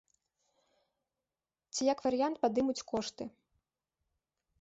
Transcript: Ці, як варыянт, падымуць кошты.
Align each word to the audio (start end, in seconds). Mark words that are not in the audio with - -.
Ці, 1.73 1.81
як 1.93 1.99
варыянт, 2.05 2.35
падымуць 2.47 2.85
кошты. 2.93 3.23